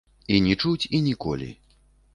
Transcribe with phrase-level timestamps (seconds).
[0.37, 1.55] І нічуць, і ніколі.